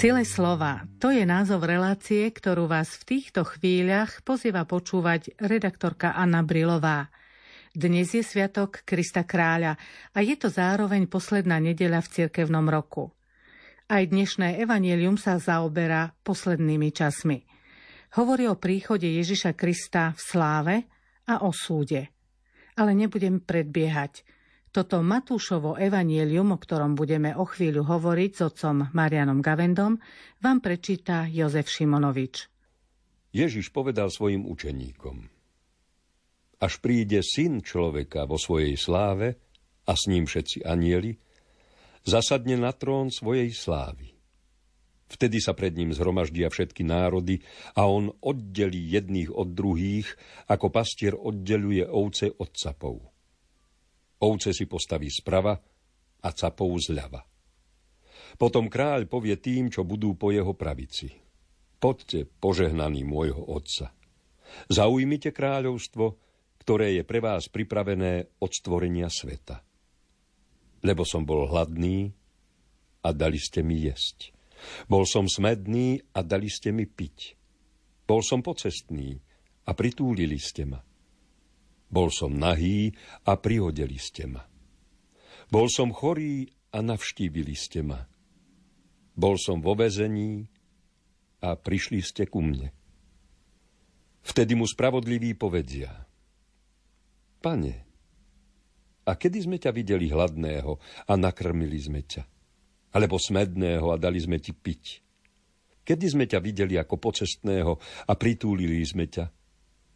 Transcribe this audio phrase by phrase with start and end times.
[0.00, 0.88] Sile slova.
[0.96, 7.12] To je názov relácie, ktorú vás v týchto chvíľach pozýva počúvať redaktorka Anna Brilová.
[7.76, 9.76] Dnes je Sviatok Krista Kráľa
[10.16, 13.12] a je to zároveň posledná nedeľa v cirkevnom roku.
[13.92, 17.44] Aj dnešné evanielium sa zaoberá poslednými časmi.
[18.16, 20.76] Hovorí o príchode Ježiša Krista v sláve
[21.28, 22.08] a o súde.
[22.72, 24.24] Ale nebudem predbiehať.
[24.70, 29.98] Toto Matúšovo evanielium, o ktorom budeme o chvíľu hovoriť s otcom Marianom Gavendom,
[30.38, 32.46] vám prečíta Jozef Šimonovič.
[33.34, 35.26] Ježiš povedal svojim učeníkom–
[36.60, 39.40] až príde syn človeka vo svojej sláve
[39.88, 41.16] a s ním všetci anieli,
[42.04, 44.12] zasadne na trón svojej slávy.
[45.10, 47.42] Vtedy sa pred ním zhromaždia všetky národy
[47.74, 50.06] a on oddelí jedných od druhých,
[50.46, 53.09] ako pastier oddeluje ovce od capov.
[54.20, 55.56] Ovce si postaví sprava
[56.20, 57.24] a capov zľava.
[58.36, 61.08] Potom kráľ povie tým, čo budú po jeho pravici.
[61.80, 63.96] Poďte, požehnaní môjho otca.
[64.68, 66.20] Zaujmite kráľovstvo,
[66.60, 69.64] ktoré je pre vás pripravené od stvorenia sveta.
[70.84, 72.12] Lebo som bol hladný
[73.00, 74.36] a dali ste mi jesť.
[74.84, 77.36] Bol som smedný a dali ste mi piť.
[78.04, 79.16] Bol som pocestný
[79.64, 80.80] a pritúlili ste ma.
[81.90, 82.94] Bol som nahý
[83.26, 84.46] a prihodili ste ma.
[85.50, 88.06] Bol som chorý a navštívili ste ma.
[89.18, 90.46] Bol som vo vezení
[91.42, 92.70] a prišli ste ku mne.
[94.22, 95.90] Vtedy mu spravodliví povedia–
[97.40, 97.74] Pane,
[99.08, 100.76] a kedy sme ťa videli hladného
[101.08, 102.20] a nakrmili sme ťa?
[102.92, 105.00] Alebo smedného a dali sme ti piť?
[105.80, 109.24] Kedy sme ťa videli ako pocestného a pritúlili sme ťa?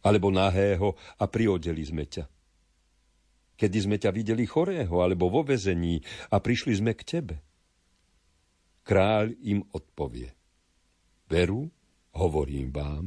[0.05, 2.29] Alebo nahého a priodeli sme ťa?
[3.55, 7.35] Kedy sme ťa videli chorého alebo vo vezení a prišli sme k tebe?
[8.85, 10.29] Kráľ im odpovie.
[11.25, 11.65] Veru,
[12.13, 13.05] hovorím vám,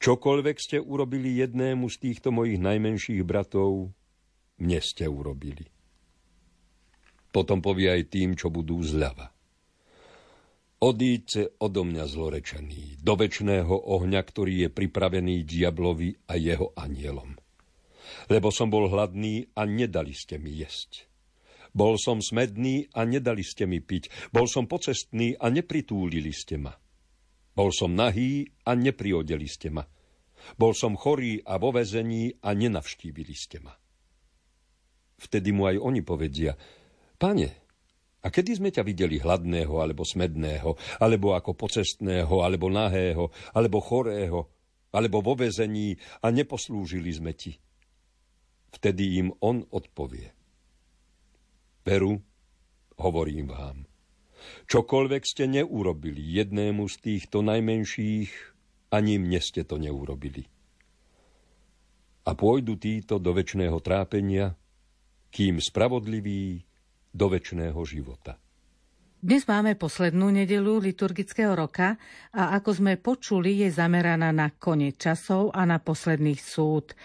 [0.00, 3.92] Čokoľvek ste urobili jednému z týchto mojich najmenších bratov,
[4.60, 5.68] mne ste urobili.
[7.30, 9.30] Potom povie aj tým, čo budú zľava.
[10.80, 17.36] Odíďte odo mňa zlorečený, do väčšného ohňa, ktorý je pripravený diablovi a jeho anielom.
[18.32, 21.04] Lebo som bol hladný a nedali ste mi jesť.
[21.76, 24.32] Bol som smedný a nedali ste mi piť.
[24.32, 26.72] Bol som pocestný a nepritúlili ste ma.
[27.52, 29.84] Bol som nahý a nepriodeli ste ma.
[30.56, 33.76] Bol som chorý a vo vezení a nenavštívili ste ma.
[35.20, 36.56] Vtedy mu aj oni povedia,
[37.20, 37.68] pane,
[38.20, 44.48] a kedy sme ťa videli hladného alebo smedného, alebo ako pocestného, alebo nahého, alebo chorého,
[44.92, 47.56] alebo vo vezení a neposlúžili sme ti?
[48.70, 50.30] Vtedy im on odpovie.
[51.80, 52.20] Veru,
[53.00, 53.90] hovorím vám,
[54.40, 58.30] Čokoľvek ste neurobili jednému z týchto najmenších,
[58.90, 60.48] ani mne ste to neurobili.
[62.24, 64.54] A pôjdu títo do väčšného trápenia,
[65.30, 66.69] kým spravodliví
[67.10, 68.38] do väčšného života.
[69.20, 72.00] Dnes máme poslednú nedelu liturgického roka
[72.32, 76.96] a ako sme počuli, je zameraná na koniec časov a na posledný súd.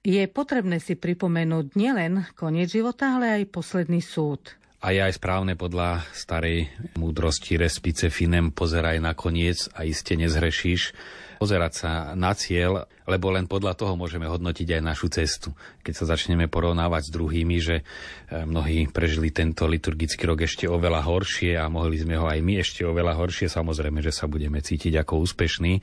[0.00, 4.56] Je potrebné si pripomenúť nielen koniec života, ale aj posledný súd.
[4.80, 10.96] A je aj správne podľa starej múdrosti respice finem pozeraj na koniec a iste nezhrešíš
[11.38, 15.54] pozerať sa na cieľ, lebo len podľa toho môžeme hodnotiť aj našu cestu.
[15.86, 17.84] Keď sa začneme porovnávať s druhými, že e,
[18.42, 22.82] mnohí prežili tento liturgický rok ešte oveľa horšie a mohli sme ho aj my ešte
[22.82, 25.78] oveľa horšie, samozrejme, že sa budeme cítiť ako úspešní,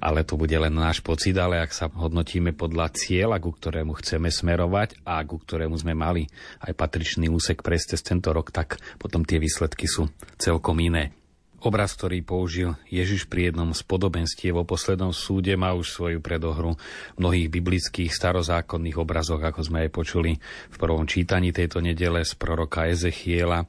[0.00, 4.32] ale to bude len náš pocit, ale ak sa hodnotíme podľa cieľa, ku ktorému chceme
[4.32, 6.24] smerovať a ku ktorému sme mali
[6.64, 10.08] aj patričný úsek prejsť cez tento rok, tak potom tie výsledky sú
[10.40, 11.25] celkom iné.
[11.64, 16.76] Obraz, ktorý použil Ježiš pri jednom z podobenstiev o poslednom súde, má už svoju predohru
[17.16, 20.36] v mnohých biblických starozákonných obrazoch, ako sme aj počuli
[20.68, 23.64] v prvom čítaní tejto nedele z proroka Ezechiela.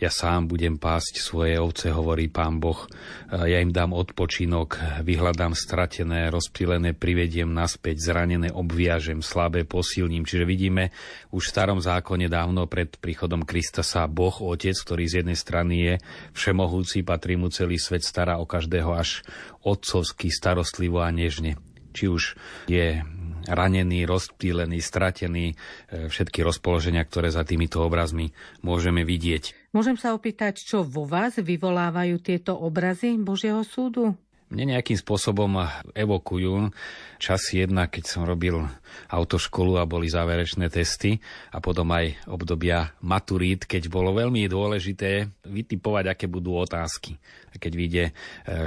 [0.00, 2.88] Ja sám budem pásť svoje ovce, hovorí pán Boh.
[3.28, 10.24] Ja im dám odpočinok, vyhľadám stratené, rozptýlené, privediem naspäť, zranené obviažem, slabé posilním.
[10.24, 10.88] Čiže vidíme,
[11.36, 15.74] už v starom zákone dávno pred príchodom Krista sa Boh, Otec, ktorý z jednej strany
[15.84, 15.94] je
[16.32, 19.20] všemohúci, patrí mu celý svet, stará o každého až
[19.60, 21.60] otcovský, starostlivo a nežne
[21.90, 22.38] či už
[22.70, 23.02] je
[23.48, 29.72] ranený, rozptýlený, stratený, e, všetky rozpoloženia, ktoré za týmito obrazmi môžeme vidieť.
[29.72, 34.18] Môžem sa opýtať, čo vo vás vyvolávajú tieto obrazy Božieho súdu?
[34.50, 35.62] Mne nejakým spôsobom
[35.94, 36.74] evokujú
[37.22, 38.58] čas jedna, keď som robil
[39.06, 41.22] autoškolu a boli záverečné testy
[41.54, 47.14] a potom aj obdobia maturít, keď bolo veľmi dôležité vytipovať, aké budú otázky.
[47.54, 48.12] Keď vyjde e,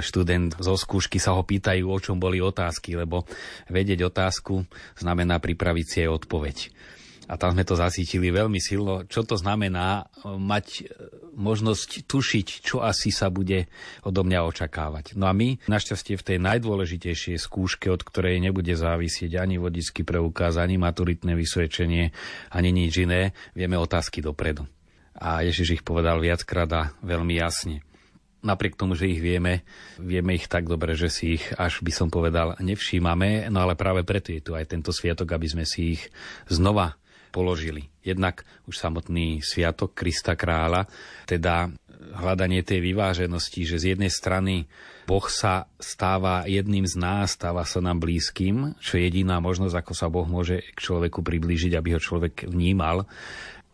[0.00, 3.28] študent zo skúšky, sa ho pýtajú, o čom boli otázky, lebo
[3.68, 4.64] vedieť otázku
[4.96, 6.56] znamená pripraviť si aj odpoveď
[7.24, 10.82] a tam sme to zasítili veľmi silno, čo to znamená e, mať e,
[11.32, 13.66] možnosť tušiť, čo asi sa bude
[14.04, 15.16] odo mňa očakávať.
[15.16, 20.60] No a my, našťastie v tej najdôležitejšej skúške, od ktorej nebude závisieť ani vodický preukaz,
[20.60, 22.12] ani maturitné vysvedčenie,
[22.52, 24.68] ani nič iné, vieme otázky dopredu.
[25.16, 27.80] A Ježiš ich povedal viackrát a veľmi jasne
[28.44, 29.64] napriek tomu, že ich vieme,
[29.96, 34.04] vieme ich tak dobre, že si ich, až by som povedal, nevšímame, no ale práve
[34.04, 36.12] preto je tu aj tento sviatok, aby sme si ich
[36.52, 37.00] znova
[37.34, 37.90] položili.
[38.06, 40.86] Jednak už samotný sviatok Krista kráľa,
[41.26, 41.74] teda
[42.14, 44.70] hľadanie tej vyváženosti, že z jednej strany
[45.04, 49.92] Boh sa stáva jedným z nás, stáva sa nám blízkym, čo je jediná možnosť, ako
[49.92, 53.04] sa Boh môže k človeku priblížiť, aby ho človek vnímal.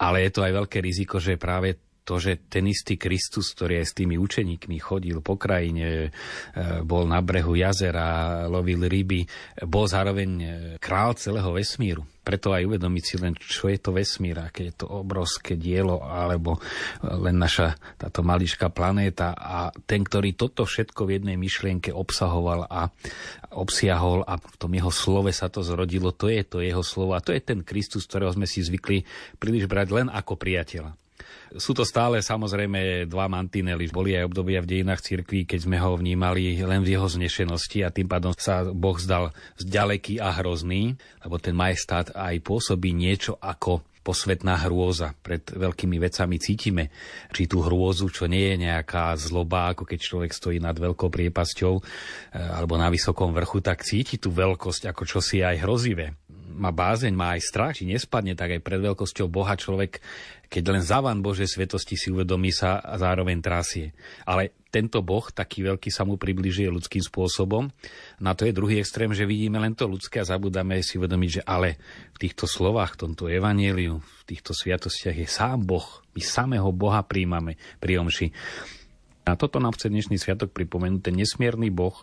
[0.00, 1.76] Ale je to aj veľké riziko, že práve
[2.10, 7.06] to, že ten istý Kristus, ktorý aj s tými učeníkmi chodil po krajine, e, bol
[7.06, 9.22] na brehu jazera, lovil ryby,
[9.70, 10.48] bol zároveň e,
[10.82, 12.02] král celého vesmíru.
[12.26, 16.58] Preto aj uvedomiť si len, čo je to vesmír, aké je to obrovské dielo, alebo
[17.00, 22.90] len naša táto maličká planéta a ten, ktorý toto všetko v jednej myšlienke obsahoval a
[23.54, 27.24] obsiahol a v tom jeho slove sa to zrodilo, to je to jeho slovo a
[27.24, 29.06] to je ten Kristus, ktorého sme si zvykli
[29.40, 30.92] príliš brať len ako priateľa.
[31.58, 33.90] Sú to stále samozrejme dva mantinely.
[33.90, 37.94] Boli aj obdobia v dejinách cirkví, keď sme ho vnímali len v jeho znešenosti a
[37.94, 40.94] tým pádom sa Boh zdal zďaleký a hrozný,
[41.26, 45.12] lebo ten majestát aj pôsobí niečo ako posvetná hrôza.
[45.12, 46.88] Pred veľkými vecami cítime,
[47.30, 51.74] či tú hrôzu, čo nie je nejaká zloba, ako keď človek stojí nad veľkou priepasťou
[51.76, 51.84] eh,
[52.40, 56.16] alebo na vysokom vrchu, tak cíti tú veľkosť ako čosi aj hrozivé.
[56.50, 60.02] Má bázeň, má aj strach, či nespadne, tak aj pred veľkosťou Boha človek
[60.50, 63.94] keď len závan Božej svetosti si uvedomí sa a zároveň trasie.
[64.26, 67.70] Ale tento Boh, taký veľký, sa mu približuje ľudským spôsobom.
[68.18, 71.42] Na to je druhý extrém, že vidíme len to ľudské a zabudáme si uvedomiť, že
[71.46, 71.78] ale
[72.18, 75.86] v týchto slovách, v tomto evanieliu, v týchto sviatostiach je sám Boh.
[76.18, 78.34] My samého Boha príjmame pri omši.
[79.30, 81.06] A toto nám chce dnešný sviatok pripomenúť.
[81.06, 81.94] Ten nesmierny Boh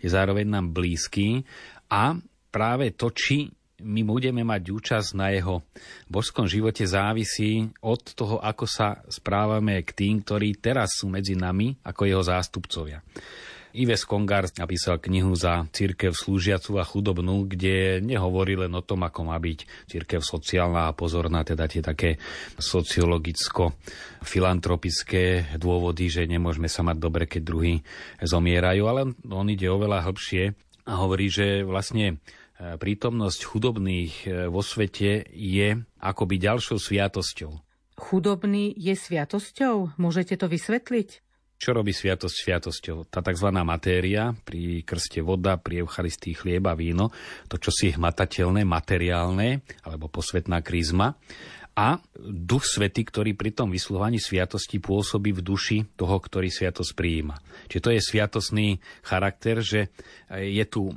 [0.00, 1.44] je zároveň nám blízky
[1.92, 2.16] a
[2.48, 5.64] práve to, či my budeme mať účasť na jeho
[6.06, 11.80] božskom živote závisí od toho, ako sa správame k tým, ktorí teraz sú medzi nami
[11.82, 13.00] ako jeho zástupcovia.
[13.70, 19.30] Ives Kongar napísal knihu za církev slúžiacu a chudobnú, kde nehovorí len o tom, ako
[19.30, 22.18] má byť církev sociálna a pozorná, teda tie také
[22.58, 27.86] sociologicko-filantropické dôvody, že nemôžeme sa mať dobre, keď druhí
[28.18, 30.50] zomierajú, ale on ide oveľa hĺbšie
[30.90, 32.18] a hovorí, že vlastne
[32.76, 37.52] prítomnosť chudobných e, vo svete je akoby ďalšou sviatosťou.
[37.96, 39.96] Chudobný je sviatosťou?
[40.00, 41.08] Môžete to vysvetliť?
[41.60, 43.12] Čo robí sviatosť sviatosťou?
[43.12, 43.52] Tá tzv.
[43.60, 47.12] matéria, pri krste voda, pri Eucharistii chlieba, víno,
[47.52, 51.20] to čo si hmatateľné, materiálne, alebo posvetná krízma
[51.80, 57.40] a Duch Svety, ktorý pri tom vysluhovaní sviatosti pôsobí v duši toho, ktorý sviatosť prijíma.
[57.72, 58.68] Čiže to je sviatosný
[59.00, 59.88] charakter, že
[60.28, 60.92] je tu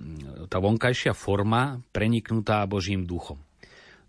[0.51, 3.39] tá vonkajšia forma preniknutá Božím duchom.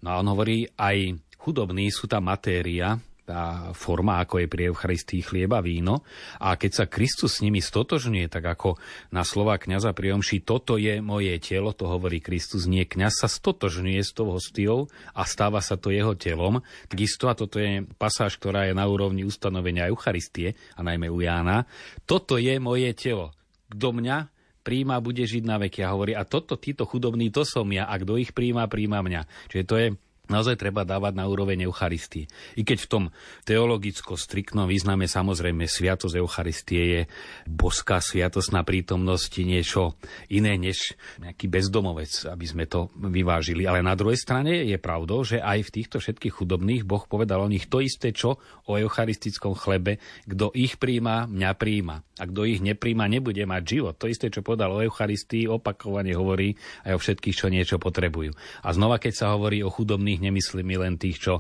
[0.03, 5.25] No a on hovorí, aj chudobní sú tá matéria, tá forma, ako je pri Eucharistii
[5.25, 6.05] chlieba, víno.
[6.39, 8.77] A keď sa Kristus s nimi stotožňuje, tak ako
[9.11, 13.29] na slova kniaza pri omši, toto je moje telo, to hovorí Kristus, nie kňaz sa
[13.29, 16.61] stotožňuje s tou hostiou a stáva sa to jeho telom.
[16.87, 21.65] Takisto, a toto je pasáž, ktorá je na úrovni ustanovenia Eucharistie, a najmä u Jána,
[22.05, 23.33] toto je moje telo.
[23.73, 25.85] Kto mňa príjma, bude žiť na veky.
[25.85, 29.53] A hovorí, a toto, títo chudobní, to som ja, a kto ich príjma, príjma mňa.
[29.53, 29.87] Čiže to je
[30.29, 32.29] naozaj treba dávať na úroveň Eucharistie.
[32.57, 33.05] I keď v tom
[33.45, 37.01] teologicko-striktnom význame samozrejme sviatosť Eucharistie je
[37.45, 39.97] boská sviatosť na prítomnosti niečo
[40.33, 43.69] iné než nejaký bezdomovec, aby sme to vyvážili.
[43.69, 47.49] Ale na druhej strane je pravdou, že aj v týchto všetkých chudobných Boh povedal o
[47.51, 50.01] nich to isté, čo o eucharistickom chlebe.
[50.25, 52.01] Kto ich príjma, mňa príjma.
[52.15, 53.99] A kto ich nepríjma, nebude mať život.
[53.99, 56.55] To isté, čo povedal o Eucharistii, opakovane hovorí
[56.87, 58.31] aj o všetkých, čo niečo potrebujú.
[58.63, 61.35] A znova, keď sa hovorí o chudobných, nemyslím len tých, čo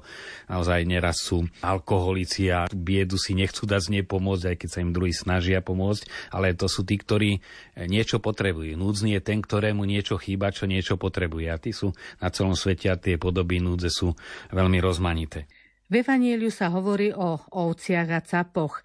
[0.48, 4.82] naozaj neraz sú alkoholici a biedu si nechcú dať z nej pomôcť, aj keď sa
[4.82, 7.42] im druhí snažia pomôcť, ale to sú tí, ktorí
[7.86, 8.74] niečo potrebujú.
[8.74, 11.46] Núdzny je ten, ktorému niečo chýba, čo niečo potrebuje.
[11.50, 14.14] A tí sú na celom svete a tie podoby núdze sú
[14.54, 15.46] veľmi rozmanité.
[15.84, 18.80] V Evanieliu sa hovorí o ovciach a capoch.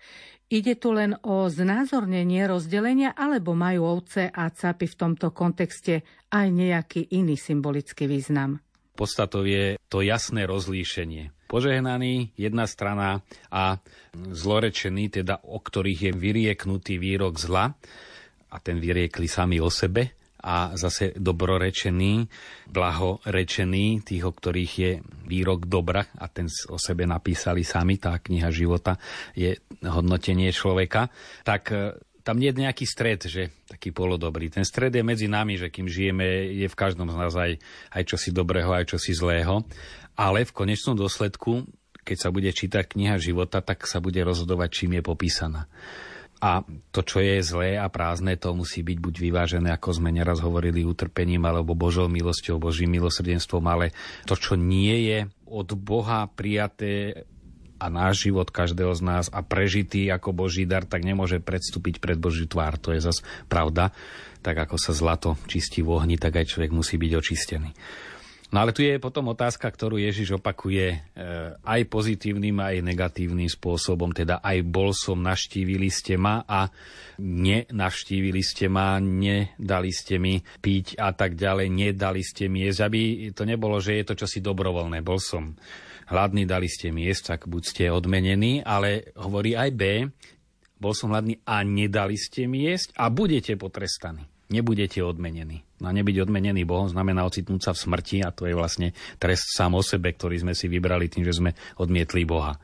[0.50, 6.02] Ide tu len o znázornenie rozdelenia, alebo majú ovce a capy v tomto kontexte
[6.34, 8.58] aj nejaký iný symbolický význam?
[9.00, 11.32] Podstatou je to jasné rozlíšenie.
[11.48, 13.80] Požehnaný jedna strana a
[14.12, 17.80] zlorečený, teda o ktorých je vyrieknutý výrok zla,
[18.50, 22.28] a ten vyriekli sami o sebe, a zase dobrorečený,
[22.72, 24.92] blahorečený, tých, o ktorých je
[25.28, 28.96] výrok dobra a ten o sebe napísali sami, tá kniha života
[29.36, 31.12] je hodnotenie človeka,
[31.44, 31.92] tak e,
[32.24, 34.52] tam nie je nejaký stred, že taký polodobrý.
[34.52, 37.58] Ten stred je medzi nami, že kým žijeme, je v každom z nás aj,
[37.96, 39.64] aj čosi dobrého, aj čosi zlého.
[40.20, 41.64] Ale v konečnom dôsledku,
[42.04, 45.72] keď sa bude čítať kniha života, tak sa bude rozhodovať, čím je popísaná.
[46.40, 46.64] A
[46.96, 50.88] to, čo je zlé a prázdne, to musí byť buď vyvážené, ako sme neraz hovorili,
[50.88, 53.92] utrpením alebo Božou milosťou, Božím milosrdenstvom, ale
[54.24, 57.28] to, čo nie je od Boha prijaté
[57.80, 62.20] a náš život každého z nás a prežitý ako Boží dar, tak nemôže predstúpiť pred
[62.20, 62.76] Boží tvár.
[62.84, 63.96] To je zas pravda.
[64.44, 67.72] Tak ako sa zlato čistí v ohni, tak aj človek musí byť očistený.
[68.50, 71.00] No ale tu je potom otázka, ktorú Ježiš opakuje e,
[71.62, 74.10] aj pozitívnym, aj negatívnym spôsobom.
[74.10, 76.66] Teda aj bol som, naštívili ste ma a
[77.22, 82.90] nenavštívili ste ma, nedali ste mi piť a tak ďalej, nedali ste mi jesť.
[82.90, 85.06] Aby to nebolo, že je to čosi dobrovoľné.
[85.06, 85.54] Bol som
[86.10, 89.84] hladný, dali ste mi jesť, tak buď ste odmenení, ale hovorí aj B,
[90.82, 95.64] bol som hladný a nedali ste mi a budete potrestaní nebudete odmenení.
[95.80, 99.56] No a nebyť odmenený Bohom znamená ocitnúť sa v smrti a to je vlastne trest
[99.56, 102.58] sám o sebe, ktorý sme si vybrali tým, že sme odmietli Boha.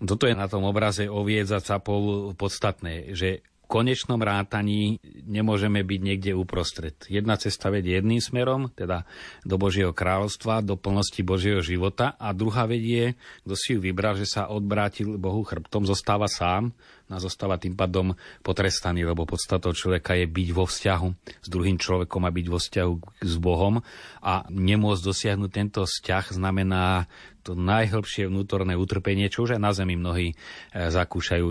[0.00, 6.32] Toto je na tom obraze oviec a capov podstatné, že konečnom rátaní nemôžeme byť niekde
[6.34, 6.98] uprostred.
[7.06, 9.06] Jedna cesta vedie jedným smerom, teda
[9.46, 13.14] do Božieho kráľovstva, do plnosti Božieho života a druhá vedie,
[13.46, 16.74] kto si ju vybral, že sa odbrátil Bohu chrbtom, zostáva sám
[17.06, 21.08] a zostáva tým pádom potrestaný, lebo podstatou človeka je byť vo vzťahu
[21.38, 23.78] s druhým človekom a byť vo vzťahu s Bohom
[24.18, 27.06] a nemôcť dosiahnuť tento vzťah znamená
[27.46, 30.34] to najhlbšie vnútorné utrpenie, čo už aj na zemi mnohí e,
[30.76, 31.46] zakúšajú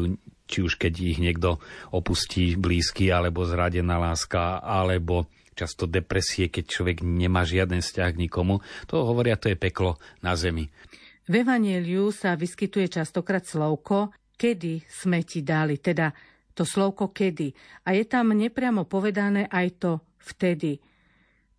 [0.50, 1.62] či už keď ich niekto
[1.94, 8.66] opustí blízky, alebo zradená láska, alebo často depresie, keď človek nemá žiaden vzťah k nikomu.
[8.90, 10.74] To hovoria, to je peklo na zemi.
[11.30, 16.10] V Evangeliu sa vyskytuje častokrát slovko, kedy sme ti dali, teda
[16.58, 17.54] to slovko kedy.
[17.86, 19.92] A je tam nepriamo povedané aj to
[20.26, 20.82] vtedy.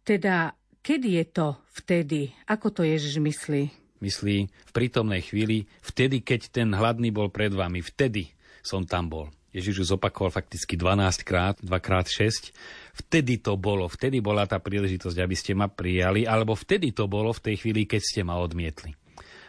[0.02, 2.34] Teda, kedy je to vtedy?
[2.50, 3.62] Ako to Ježiš myslí?
[4.00, 9.26] Myslí v prítomnej chvíli, vtedy, keď ten hladný bol pred vami, vtedy som tam bol.
[9.50, 12.54] Ježiš už zopakoval fakticky 12 krát, 2 krát 6.
[12.94, 17.34] Vtedy to bolo, vtedy bola tá príležitosť, aby ste ma prijali, alebo vtedy to bolo
[17.34, 18.94] v tej chvíli, keď ste ma odmietli.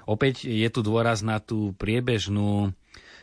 [0.09, 2.73] Opäť je tu dôraz na tú priebežnú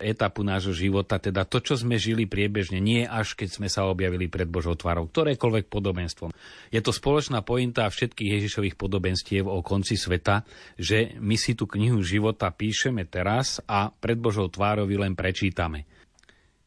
[0.01, 4.31] etapu nášho života, teda to, čo sme žili priebežne, nie až keď sme sa objavili
[4.31, 6.31] pred Božou tvárou, ktorékoľvek podobenstvom.
[6.71, 10.47] Je to spoločná pointa všetkých Ježišových podobenstiev o konci sveta,
[10.79, 15.87] že my si tú knihu života píšeme teraz a pred Božou tvárou len prečítame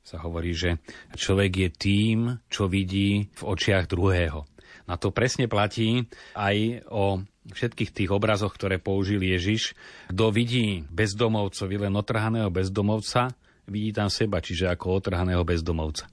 [0.01, 0.81] sa hovorí, že
[1.13, 2.19] človek je tým,
[2.49, 4.50] čo vidí v očiach druhého.
[4.91, 6.03] Na to presne platí
[6.35, 9.71] aj o všetkých tých obrazoch, ktoré použil Ježiš.
[10.11, 13.31] Kto vidí bezdomovcovi, len otrhaného bezdomovca,
[13.71, 16.11] vidí tam seba, čiže ako otrhaného bezdomovca.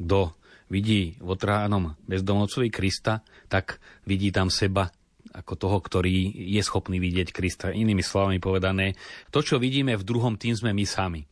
[0.00, 0.32] Kto
[0.72, 3.20] vidí v otrhanom bezdomovcovi Krista,
[3.52, 3.76] tak
[4.08, 4.88] vidí tam seba
[5.28, 7.76] ako toho, ktorý je schopný vidieť Krista.
[7.76, 8.96] Inými slovami povedané,
[9.28, 11.28] to, čo vidíme v druhom, tým sme my sami.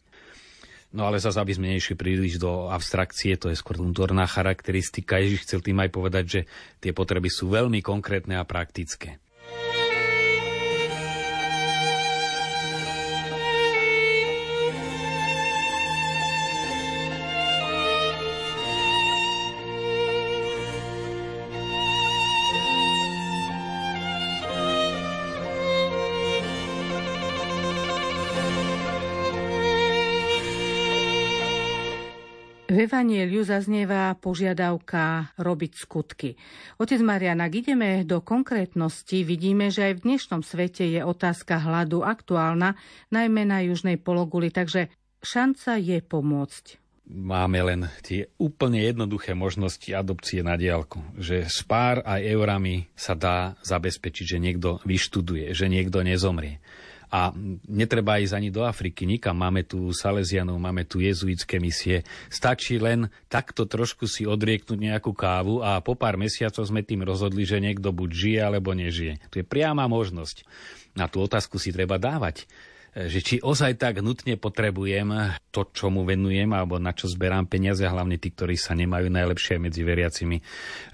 [0.96, 5.20] No ale zase, aby sme nešli príliš do abstrakcie, to je skôr vnútorná charakteristika.
[5.20, 6.40] Ježiš chcel tým aj povedať, že
[6.80, 9.20] tie potreby sú veľmi konkrétne a praktické.
[32.86, 36.38] Evanieliu zaznieva požiadavka robiť skutky.
[36.78, 42.06] Otec Marian, ak ideme do konkrétnosti, vidíme, že aj v dnešnom svete je otázka hladu
[42.06, 42.78] aktuálna,
[43.10, 44.86] najmä na južnej pologuli, takže
[45.18, 46.64] šanca je pomôcť.
[47.10, 53.18] Máme len tie úplne jednoduché možnosti adopcie na diálku, že s pár aj eurami sa
[53.18, 56.62] dá zabezpečiť, že niekto vyštuduje, že niekto nezomrie.
[57.10, 57.30] A
[57.70, 59.38] netreba ísť ani do Afriky, nikam.
[59.38, 62.02] Máme tu Salesianov, máme tu jezuitské misie.
[62.26, 67.46] Stačí len takto trošku si odrieknúť nejakú kávu a po pár mesiacov sme tým rozhodli,
[67.46, 69.22] že niekto buď žije alebo nežije.
[69.30, 70.42] To je priama možnosť.
[70.98, 72.48] Na tú otázku si treba dávať
[72.96, 77.84] že či ozaj tak nutne potrebujem to, čo mu venujem, alebo na čo zberám peniaze,
[77.84, 80.40] hlavne tí, ktorí sa nemajú najlepšie medzi veriacimi.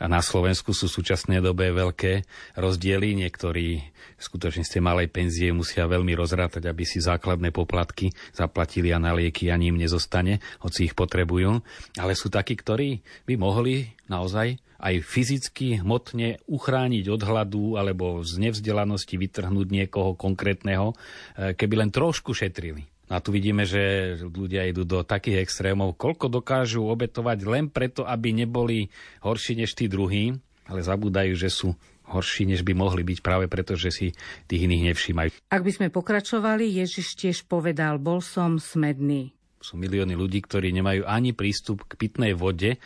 [0.02, 2.26] A na Slovensku sú v súčasnej dobe veľké
[2.58, 3.22] rozdiely.
[3.22, 3.78] Niektorí
[4.18, 9.14] skutočne z tej malej penzie musia veľmi rozrátať, aby si základné poplatky zaplatili a na
[9.14, 11.62] lieky ani im nezostane, hoci ich potrebujú.
[12.02, 12.98] Ale sú takí, ktorí
[13.30, 20.92] by mohli naozaj aj fyzicky, hmotne uchrániť od hladu alebo z nevzdelanosti vytrhnúť niekoho konkrétneho,
[20.92, 22.90] e, keby len trošku šetrili.
[23.12, 28.32] A tu vidíme, že ľudia idú do takých extrémov, koľko dokážu obetovať len preto, aby
[28.32, 28.88] neboli
[29.20, 30.32] horší než tí druhí,
[30.64, 31.76] ale zabúdajú, že sú
[32.08, 34.06] horší, než by mohli byť práve preto, že si
[34.48, 35.28] tých iných nevšímajú.
[35.52, 39.36] Ak by sme pokračovali, Ježiš tiež povedal, bol som smedný.
[39.62, 42.82] Sú milióny ľudí, ktorí nemajú ani prístup k pitnej vode,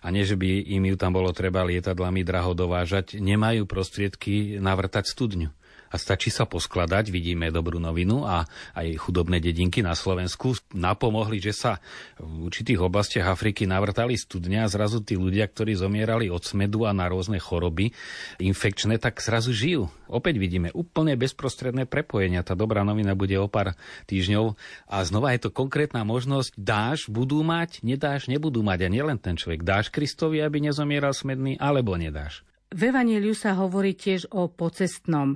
[0.00, 5.04] a nie, že by im ju tam bolo treba lietadlami draho dovážať, nemajú prostriedky navrtať
[5.06, 5.59] studňu
[5.90, 8.46] a stačí sa poskladať, vidíme dobrú novinu a
[8.78, 11.82] aj chudobné dedinky na Slovensku napomohli, že sa
[12.16, 16.94] v určitých oblastiach Afriky navrtali studne a zrazu tí ľudia, ktorí zomierali od smedu a
[16.94, 17.90] na rôzne choroby
[18.38, 19.90] infekčné, tak zrazu žijú.
[20.06, 22.46] Opäť vidíme úplne bezprostredné prepojenia.
[22.46, 23.74] Tá dobrá novina bude o pár
[24.06, 24.54] týždňov
[24.90, 26.54] a znova je to konkrétna možnosť.
[26.54, 28.86] Dáš, budú mať, nedáš, nebudú mať.
[28.86, 29.62] A nielen ten človek.
[29.62, 32.42] Dáš Kristovi, aby nezomieral smedný, alebo nedáš.
[32.70, 35.34] V Evangeliu sa hovorí tiež o pocestnom.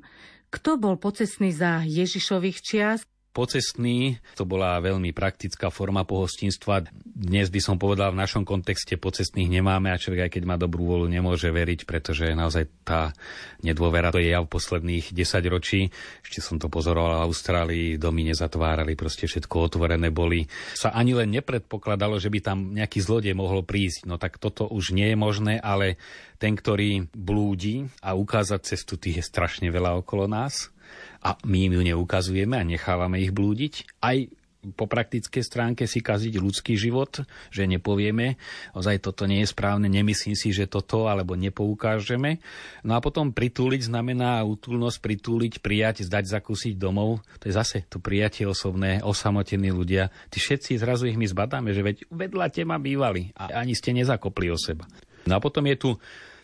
[0.54, 3.02] Kto bol pocestný za Ježišových čias?
[3.34, 6.86] Pocestný, to bola veľmi praktická forma pohostinstva.
[7.02, 10.86] Dnes by som povedal, v našom kontexte pocestných nemáme a človek aj keď má dobrú
[10.86, 13.10] volu, nemôže veriť, pretože naozaj tá
[13.58, 15.90] nedôvera, to je jav posledných 10 ročí.
[16.22, 20.46] Ešte som to pozoroval v Austrálii, domy nezatvárali, proste všetko otvorené boli.
[20.78, 24.06] Sa ani len nepredpokladalo, že by tam nejaký zlodej mohol prísť.
[24.06, 25.98] No tak toto už nie je možné, ale
[26.38, 30.70] ten, ktorý blúdi a ukázať cestu, tých je strašne veľa okolo nás
[31.24, 34.02] a my im ju neukazujeme a nechávame ich blúdiť.
[34.04, 34.16] Aj
[34.72, 37.20] po praktickej stránke si kaziť ľudský život,
[37.52, 38.40] že nepovieme,
[38.72, 42.40] ozaj toto nie je správne, nemyslím si, že toto, alebo nepoukážeme.
[42.80, 47.20] No a potom pritúliť znamená útulnosť, pritúliť, prijať, zdať, zakúsiť domov.
[47.44, 50.08] To je zase to prijatie osobné, osamotení ľudia.
[50.32, 54.48] Tí všetci zrazu ich my zbadáme, že veď vedľa teba bývali a ani ste nezakopli
[54.48, 54.88] o seba.
[55.28, 55.90] No a potom je tu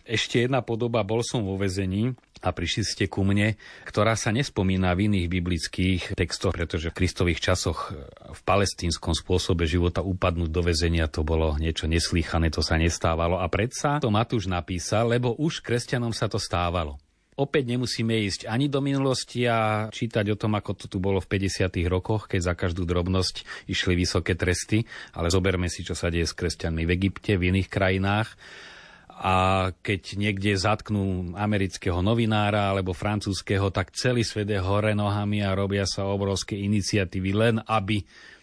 [0.04, 4.96] ešte jedna podoba, bol som vo vezení a prišli ste ku mne, ktorá sa nespomína
[4.96, 7.92] v iných biblických textoch, pretože v kristových časoch
[8.33, 13.38] v palestínskom spôsobe života upadnúť do väzenia to bolo niečo neslýchané, to sa nestávalo.
[13.38, 16.96] A predsa to Matúš napísal, lebo už kresťanom sa to stávalo.
[17.40, 21.40] Opäť nemusíme ísť ani do minulosti a čítať o tom, ako to tu bolo v
[21.40, 21.72] 50.
[21.88, 24.85] rokoch, keď za každú drobnosť išli vysoké tresty,
[25.16, 28.37] ale zoberme si, čo sa deje s kresťanmi v Egypte, v iných krajinách
[29.20, 35.52] a keď niekde zatknú amerického novinára alebo francúzského, tak celý svet je hore nohami a
[35.52, 38.00] robia sa obrovské iniciatívy len aby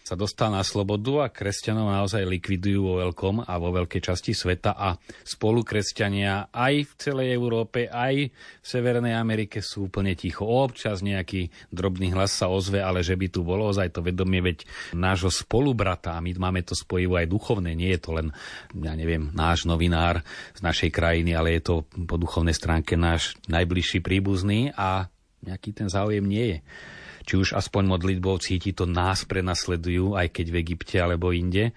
[0.08, 4.72] sa dostal na slobodu a kresťanov naozaj likvidujú vo veľkom a vo veľkej časti sveta
[4.72, 10.48] a spolu kresťania aj v celej Európe, aj v Severnej Amerike sú úplne ticho.
[10.48, 14.64] Občas nejaký drobný hlas sa ozve, ale že by tu bolo ozaj to vedomie, veď
[14.96, 18.32] nášho spolubrata, a my máme to spojivo aj duchovné, nie je to len,
[18.80, 20.24] ja neviem, náš novinár
[20.56, 21.74] z našej krajiny, ale je to
[22.08, 25.12] po duchovnej stránke náš najbližší príbuzný a
[25.44, 26.58] nejaký ten záujem nie je
[27.28, 31.76] či už aspoň modlitbou cíti, to nás prenasledujú, aj keď v Egypte alebo inde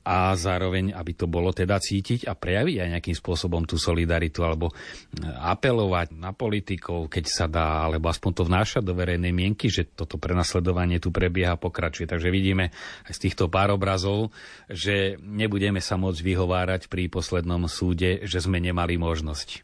[0.00, 4.72] a zároveň, aby to bolo teda cítiť a prejaviť aj nejakým spôsobom tú solidaritu alebo
[5.20, 10.16] apelovať na politikov, keď sa dá, alebo aspoň to vnášať do verejnej mienky, že toto
[10.16, 12.08] prenasledovanie tu prebieha pokračuje.
[12.08, 12.72] Takže vidíme
[13.04, 14.32] aj z týchto pár obrazov,
[14.72, 19.62] že nebudeme sa môcť vyhovárať pri poslednom súde, že sme nemali možnosť.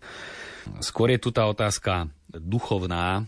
[0.84, 3.24] Skôr je tu tá otázka duchovná,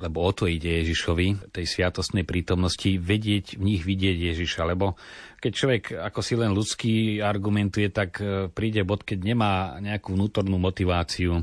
[0.00, 4.96] lebo o to ide Ježišovi, tej sviatostnej prítomnosti, vedieť, v nich vidieť Ježiša, lebo
[5.42, 10.54] keď človek ako si len ľudský argumentuje, tak e, príde bod, keď nemá nejakú vnútornú
[10.54, 11.42] motiváciu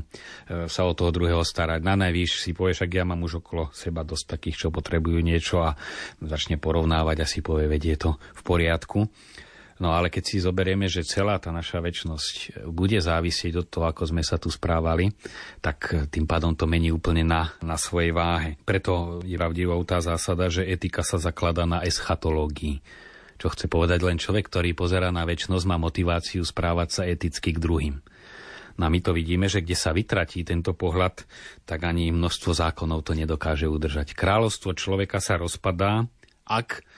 [0.72, 1.84] sa o toho druhého starať.
[1.84, 5.60] Na najvýš si povieš, ak ja mám už okolo seba dosť takých, čo potrebujú niečo
[5.60, 5.76] a
[6.24, 9.04] začne porovnávať a si povie, vedie to v poriadku.
[9.80, 14.12] No ale keď si zoberieme, že celá tá naša väčnosť bude závisieť od toho, ako
[14.12, 15.08] sme sa tu správali,
[15.64, 18.60] tak tým pádom to mení úplne na, na svojej váhe.
[18.68, 22.84] Preto je pravdivou tá zásada, že etika sa zakladá na eschatológii.
[23.40, 27.62] Čo chce povedať len človek, ktorý pozera na väčnosť, má motiváciu správať sa eticky k
[27.64, 27.96] druhým.
[28.76, 31.24] No a my to vidíme, že kde sa vytratí tento pohľad,
[31.64, 34.12] tak ani množstvo zákonov to nedokáže udržať.
[34.12, 36.04] Kráľovstvo človeka sa rozpadá,
[36.44, 36.89] ak E,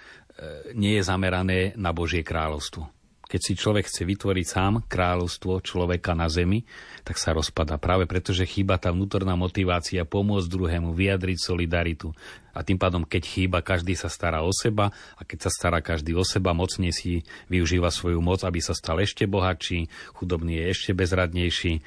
[0.72, 3.01] nie je zamerané na Božie kráľovstvo.
[3.32, 6.68] Keď si človek chce vytvoriť sám kráľovstvo človeka na zemi,
[7.00, 7.80] tak sa rozpada.
[7.80, 12.12] Práve preto, že chýba tá vnútorná motivácia pomôcť druhému, vyjadriť solidaritu.
[12.52, 16.12] A tým pádom, keď chýba, každý sa stará o seba a keď sa stará každý
[16.12, 20.92] o seba, mocne si využíva svoju moc, aby sa stal ešte bohatší, chudobný je ešte
[20.92, 21.80] bezradnejší.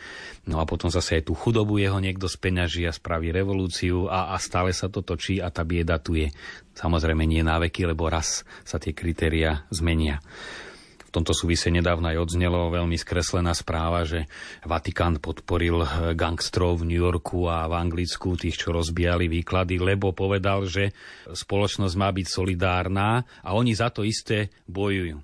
[0.50, 4.42] No a potom zase aj tú chudobu jeho niekto speňaží a spraví revolúciu a, a
[4.42, 6.34] stále sa to točí a tá bieda tu je.
[6.74, 10.18] Samozrejme nie na veky, lebo raz sa tie kritéria zmenia
[11.16, 14.28] tomto súvise nedávno aj odznelo veľmi skreslená správa, že
[14.68, 20.12] Vatikán podporil eh, gangstrov v New Yorku a v Anglicku, tých, čo rozbijali výklady, lebo
[20.12, 20.92] povedal, že
[21.32, 25.24] spoločnosť má byť solidárna a oni za to isté bojujú.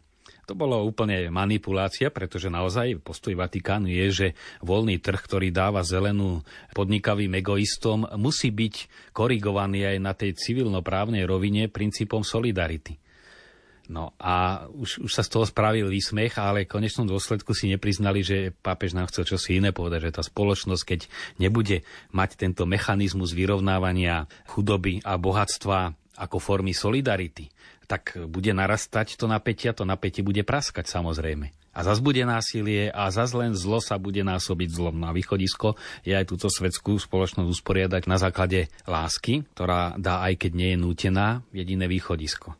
[0.50, 4.28] To bolo úplne manipulácia, pretože naozaj postoj Vatikánu je, že
[4.60, 6.44] voľný trh, ktorý dáva zelenú
[6.76, 8.76] podnikavým egoistom, musí byť
[9.16, 13.00] korigovaný aj na tej civilnoprávnej rovine princípom solidarity.
[13.92, 18.24] No a už, už sa z toho spravil výsmech, ale v konečnom dôsledku si nepriznali,
[18.24, 21.00] že pápež nám chcel čosi iné povedať, že tá spoločnosť, keď
[21.44, 21.84] nebude
[22.16, 27.52] mať tento mechanizmus vyrovnávania chudoby a bohatstva ako formy solidarity,
[27.92, 31.52] tak bude narastať to napätie a to napätie bude praskať samozrejme.
[31.72, 35.04] A zas bude násilie a zas len zlo sa bude násobiť zlom.
[35.04, 40.52] Na východisko je aj túto svetskú spoločnosť usporiadať na základe lásky, ktorá dá, aj keď
[40.52, 42.60] nie je nútená, jediné východisko.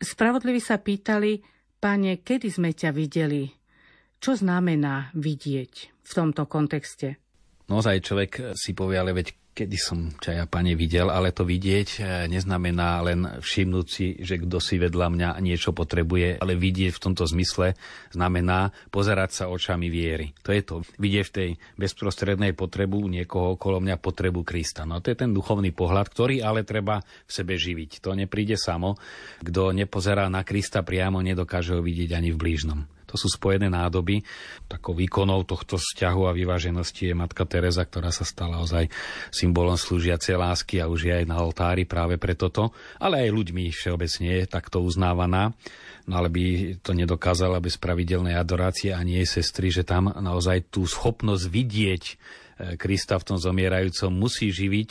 [0.00, 1.40] Spravodliví sa pýtali,
[1.78, 3.50] pane, kedy sme ťa videli?
[4.18, 7.20] Čo znamená vidieť v tomto kontexte?
[7.68, 11.88] Naozaj človek si povie, ale veď kedy som ťa ja, pane, videl, ale to vidieť
[11.96, 17.02] e, neznamená len všimnúť si, že kto si vedľa mňa niečo potrebuje, ale vidieť v
[17.02, 17.78] tomto zmysle
[18.10, 20.34] znamená pozerať sa očami viery.
[20.42, 20.82] To je to.
[20.98, 24.82] Vidieť v tej bezprostrednej potrebu niekoho okolo mňa potrebu Krista.
[24.82, 28.02] No to je ten duchovný pohľad, ktorý ale treba v sebe živiť.
[28.02, 28.98] To nepríde samo.
[29.38, 32.93] Kto nepozerá na Krista priamo, nedokáže ho vidieť ani v blížnom.
[33.14, 34.26] To sú spojené nádoby.
[34.66, 38.90] Takou výkonou tohto vzťahu a vyváženosti je Matka Teresa, ktorá sa stala ozaj
[39.30, 43.70] symbolom slúžiacej lásky a už je aj na oltári práve pre toto, ale aj ľuďmi
[43.70, 45.54] všeobecne je takto uznávaná.
[46.10, 46.44] No ale by
[46.82, 52.14] to nedokázala bez pravidelnej adorácie ani jej sestry, že tam naozaj tú schopnosť vidieť e,
[52.76, 54.90] Krista v tom zomierajúcom musí živiť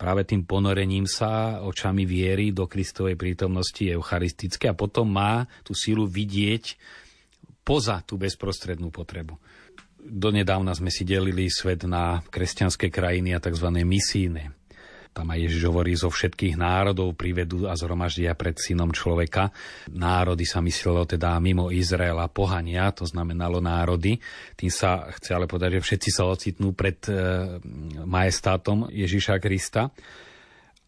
[0.00, 6.08] práve tým ponorením sa očami viery do Kristovej prítomnosti eucharistické a potom má tú sílu
[6.08, 6.80] vidieť
[7.64, 9.34] poza tú bezprostrednú potrebu.
[10.04, 13.72] Donedávna sme si delili svet na kresťanské krajiny a tzv.
[13.88, 14.52] misíne.
[15.14, 19.54] Tam aj Ježiš hovorí, zo všetkých národov privedú a zhromaždia pred synom človeka.
[19.94, 24.18] Národy sa myslelo teda mimo Izraela pohania, to znamenalo národy.
[24.58, 27.14] Tým sa chce ale povedať, že všetci sa ocitnú pred e,
[28.02, 29.94] majestátom Ježiša Krista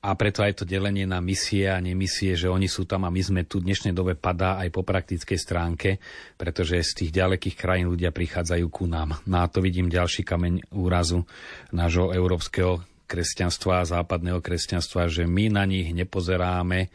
[0.02, 3.22] a preto aj to delenie na misie a nemisie, že oni sú tam a my
[3.22, 5.98] sme tu v dnešnej dobe padá aj po praktickej stránke,
[6.38, 9.18] pretože z tých ďalekých krajín ľudia prichádzajú ku nám.
[9.26, 11.26] Na no to vidím ďalší kameň úrazu
[11.74, 16.90] nášho európskeho kresťanstva a západného kresťanstva, že my na nich nepozeráme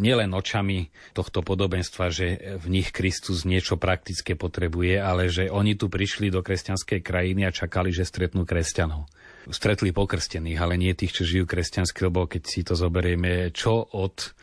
[0.00, 5.92] nielen očami tohto podobenstva, že v nich Kristus niečo praktické potrebuje, ale že oni tu
[5.92, 9.04] prišli do kresťanskej krajiny a čakali, že stretnú kresťanov.
[9.46, 14.34] Stretli pokrstených, ale nie tých, čo žijú kresťansky, lebo keď si to zoberieme, čo od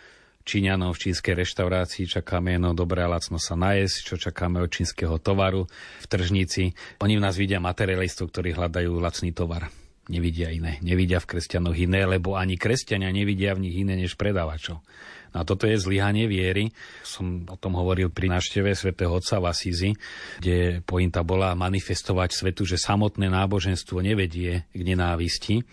[0.43, 5.15] Číňanov v čínskej reštaurácii čakáme no dobré a lacno sa najesť, čo čakáme od čínskeho
[5.23, 5.63] tovaru
[6.03, 6.75] v tržnici.
[6.99, 9.71] Oni v nás vidia materialistov, ktorí hľadajú lacný tovar.
[10.11, 10.83] Nevidia iné.
[10.83, 14.83] Nevidia v kresťanoch iné, lebo ani kresťania nevidia v nich iné než predávačov.
[15.33, 16.69] No a toto je zlyhanie viery.
[17.01, 19.91] Som o tom hovoril pri návšteve svätého Otca v Asízi,
[20.43, 25.63] kde pointa bola manifestovať svetu, že samotné náboženstvo nevedie k nenávisti,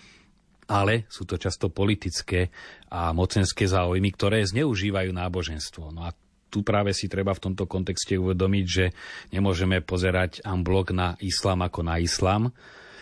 [0.71, 2.49] ale sú to často politické
[2.89, 5.91] a mocenské záujmy, ktoré zneužívajú náboženstvo.
[5.91, 6.15] No a
[6.51, 8.85] tu práve si treba v tomto kontexte uvedomiť, že
[9.35, 12.55] nemôžeme pozerať amblok na islám ako na islám,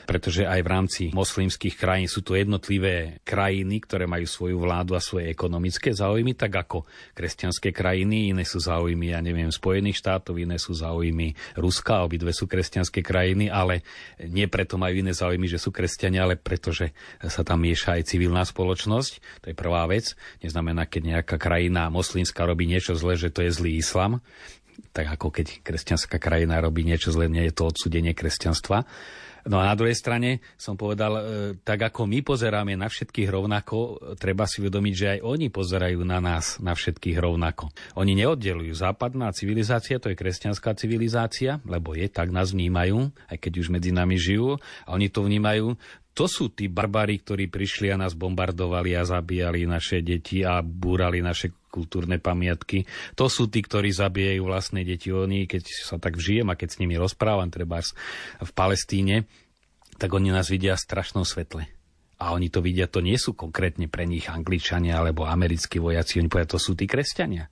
[0.08, 5.04] pretože aj v rámci moslimských krajín sú to jednotlivé krajiny, ktoré majú svoju vládu a
[5.04, 10.56] svoje ekonomické záujmy, tak ako kresťanské krajiny, iné sú záujmy, ja neviem, Spojených štátov, iné
[10.56, 13.84] sú záujmy Ruska, obidve sú kresťanské krajiny, ale
[14.24, 16.96] nie preto majú iné záujmy, že sú kresťania, ale preto, že
[17.28, 19.44] sa tam mieša aj civilná spoločnosť.
[19.44, 20.16] To je prvá vec.
[20.40, 24.24] Neznamená, keď nejaká krajina moslimská robí niečo zlé, že to je zlý islam
[24.94, 28.86] tak ako keď kresťanská krajina robí niečo zlé, nie je to odsudenie kresťanstva.
[29.48, 31.22] No a na druhej strane som povedal, e,
[31.64, 33.76] tak ako my pozeráme na všetkých rovnako,
[34.20, 37.72] treba si uvedomiť, že aj oni pozerajú na nás, na všetkých rovnako.
[37.96, 38.76] Oni neoddelujú.
[38.76, 43.90] Západná civilizácia, to je kresťanská civilizácia, lebo je, tak nás vnímajú, aj keď už medzi
[43.90, 45.74] nami žijú, a oni to vnímajú
[46.18, 51.22] To sú tí barbári, ktorí prišli a nás bombardovali a zabíjali naše deti a búrali
[51.22, 52.90] naše kultúrne pamiatky.
[53.14, 55.14] To sú tí, ktorí zabíjajú vlastné deti.
[55.14, 57.78] Oni, keď sa tak vžijem a keď s nimi rozprávam, treba
[58.42, 59.30] v Palestíne,
[59.94, 61.70] tak oni nás vidia v strašnom svetle.
[62.18, 66.26] A oni to vidia, to nie sú konkrétne pre nich Angličania alebo americkí vojaci, oni
[66.26, 67.46] povedia, to sú tí kresťania.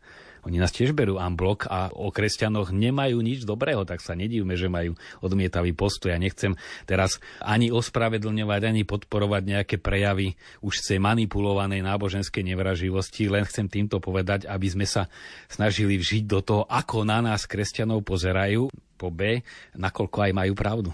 [0.46, 4.70] Oni nás tiež berú amblok a o kresťanoch nemajú nič dobrého, tak sa nedívme, že
[4.70, 6.14] majú odmietavý postoj.
[6.14, 6.54] Ja nechcem
[6.86, 13.98] teraz ani ospravedlňovať, ani podporovať nejaké prejavy už z manipulovanej náboženskej nevraživosti, len chcem týmto
[13.98, 15.10] povedať, aby sme sa
[15.50, 19.42] snažili vžiť do toho, ako na nás kresťanov pozerajú, po B,
[19.74, 20.90] nakoľko aj majú pravdu.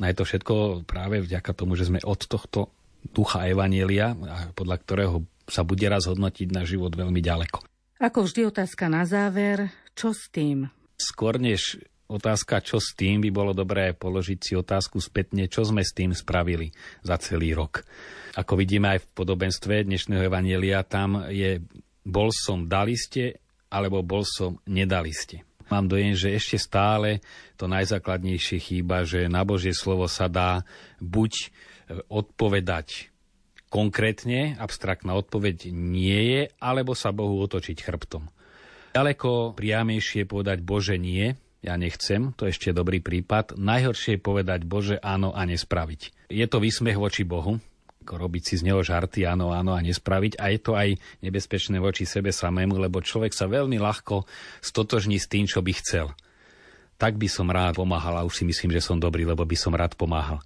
[0.00, 2.72] Na je to všetko práve vďaka tomu, že sme od tohto
[3.04, 4.16] ducha Evanielia,
[4.56, 7.75] podľa ktorého sa bude raz hodnotiť na život veľmi ďaleko.
[7.96, 10.68] Ako vždy otázka na záver, čo s tým?
[11.00, 11.80] Skôr než
[12.12, 16.12] otázka, čo s tým, by bolo dobré položiť si otázku spätne, čo sme s tým
[16.12, 17.88] spravili za celý rok.
[18.36, 21.64] Ako vidíme aj v podobenstve dnešného Evanielia, tam je
[22.04, 23.40] bol som dali ste,
[23.72, 25.48] alebo bol som nedali ste.
[25.72, 27.24] Mám dojem, že ešte stále
[27.56, 30.68] to najzákladnejšie chýba, že na Božie slovo sa dá
[31.00, 31.48] buď
[32.12, 33.08] odpovedať
[33.76, 38.24] Konkrétne abstraktná odpoveď nie je, alebo sa Bohu otočiť chrbtom.
[38.96, 43.60] Ďaleko priamejšie povedať Bože nie, ja nechcem, to je ešte dobrý prípad.
[43.60, 46.32] Najhoršie je povedať Bože áno a nespraviť.
[46.32, 47.60] Je to výsmech voči Bohu,
[48.00, 50.40] ako robiť si z neho žarty áno, áno a nespraviť.
[50.40, 54.24] A je to aj nebezpečné voči sebe samému, lebo človek sa veľmi ľahko
[54.64, 56.16] stotožní s tým, čo by chcel.
[56.96, 59.76] Tak by som rád pomáhal a už si myslím, že som dobrý, lebo by som
[59.76, 60.40] rád pomáhal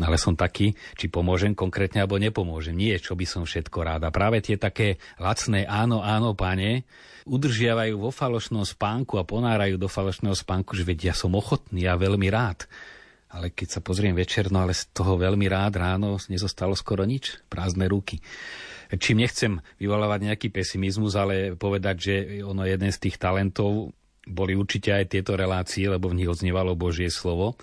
[0.00, 2.72] ale som taký, či pomôžem konkrétne alebo nepomôžem.
[2.72, 4.08] Nie, čo by som všetko rád.
[4.08, 6.88] A práve tie také lacné áno, áno, pane,
[7.28, 12.00] udržiavajú vo falošnom spánku a ponárajú do falošného spánku, že vedia, ja som ochotný a
[12.00, 12.64] veľmi rád.
[13.32, 17.40] Ale keď sa pozriem večer, no ale z toho veľmi rád ráno nezostalo skoro nič,
[17.48, 18.20] prázdne ruky.
[18.92, 23.96] Čím nechcem vyvolávať nejaký pesimizmus, ale povedať, že ono jeden z tých talentov
[24.28, 27.56] boli určite aj tieto relácie, lebo v nich odznievalo Božie slovo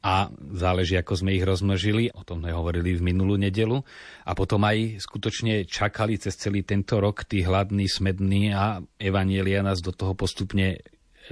[0.00, 3.84] a záleží, ako sme ich rozmnožili, o tom sme hovorili v minulú nedelu,
[4.24, 9.84] a potom aj skutočne čakali cez celý tento rok tí hladní, smední a evanielia nás
[9.84, 10.80] do toho postupne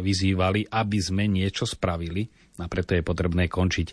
[0.00, 2.26] vyzývali, aby sme niečo spravili
[2.58, 3.88] a preto je potrebné končiť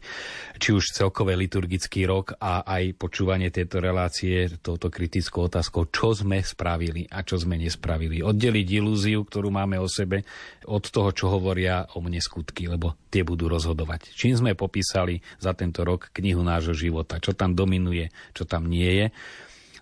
[0.57, 6.41] či už celkové liturgický rok a aj počúvanie tejto relácie touto kritickou otázkou, čo sme
[6.41, 8.25] spravili a čo sme nespravili.
[8.25, 10.25] Oddeliť ilúziu, ktorú máme o sebe,
[10.65, 14.17] od toho, čo hovoria o mne skutky, lebo tie budú rozhodovať.
[14.17, 19.05] Čím sme popísali za tento rok knihu nášho života, čo tam dominuje, čo tam nie
[19.05, 19.07] je.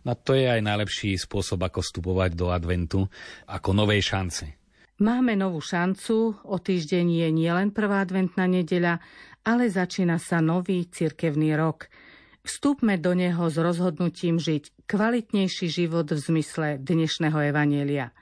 [0.04, 3.08] No to je aj najlepší spôsob, ako vstupovať do adventu,
[3.48, 4.63] ako novej šance
[5.02, 9.02] Máme novú šancu, o týždeň je nielen prvá adventná nedeľa,
[9.42, 11.90] ale začína sa nový cirkevný rok.
[12.46, 18.14] Vstúpme do neho s rozhodnutím žiť kvalitnejší život v zmysle dnešného evanielia.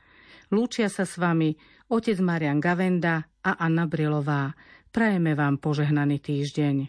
[0.48, 1.60] Lúčia sa s vami
[1.92, 4.56] otec Marian Gavenda a Anna Brilová.
[4.96, 6.88] Prajeme vám požehnaný týždeň.